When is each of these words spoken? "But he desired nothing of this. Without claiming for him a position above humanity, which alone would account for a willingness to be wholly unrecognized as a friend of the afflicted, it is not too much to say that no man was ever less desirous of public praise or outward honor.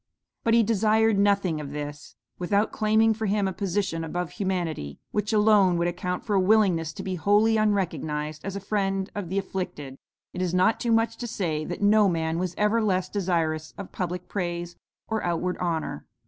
"But 0.43 0.55
he 0.55 0.63
desired 0.63 1.19
nothing 1.19 1.61
of 1.61 1.73
this. 1.73 2.15
Without 2.39 2.71
claiming 2.71 3.13
for 3.13 3.27
him 3.27 3.47
a 3.47 3.53
position 3.53 4.03
above 4.03 4.31
humanity, 4.31 4.99
which 5.11 5.31
alone 5.31 5.77
would 5.77 5.87
account 5.87 6.25
for 6.25 6.33
a 6.33 6.39
willingness 6.39 6.91
to 6.93 7.03
be 7.03 7.13
wholly 7.17 7.55
unrecognized 7.55 8.43
as 8.43 8.55
a 8.55 8.59
friend 8.59 9.11
of 9.13 9.29
the 9.29 9.37
afflicted, 9.37 9.99
it 10.33 10.41
is 10.41 10.55
not 10.55 10.79
too 10.79 10.91
much 10.91 11.17
to 11.17 11.27
say 11.27 11.65
that 11.65 11.83
no 11.83 12.09
man 12.09 12.39
was 12.39 12.55
ever 12.57 12.81
less 12.81 13.09
desirous 13.09 13.75
of 13.77 13.91
public 13.91 14.27
praise 14.27 14.75
or 15.07 15.21
outward 15.23 15.55
honor. 15.59 16.07